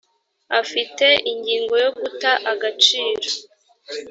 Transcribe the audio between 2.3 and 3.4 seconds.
agaciro.